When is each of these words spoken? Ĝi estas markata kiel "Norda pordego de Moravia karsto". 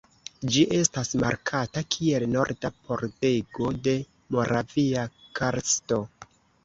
Ĝi 0.53 0.61
estas 0.77 1.11
markata 1.23 1.83
kiel 1.95 2.25
"Norda 2.35 2.71
pordego 2.89 3.69
de 3.89 3.95
Moravia 4.37 5.05
karsto". 5.41 6.01